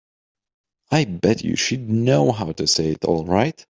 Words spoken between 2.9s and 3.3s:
all